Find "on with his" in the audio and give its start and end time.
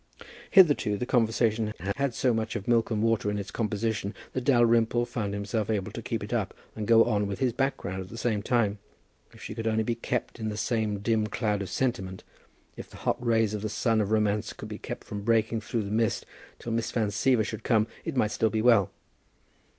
7.03-7.53